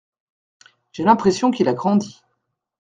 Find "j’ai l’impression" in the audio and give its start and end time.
0.93-1.51